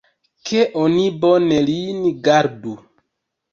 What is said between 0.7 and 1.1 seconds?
oni